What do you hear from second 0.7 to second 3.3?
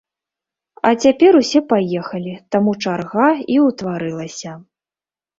А цяпер усе паехалі, таму чарга